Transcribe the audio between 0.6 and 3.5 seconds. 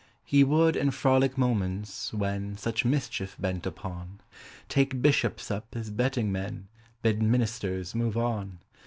in frolic moments, when Such mischief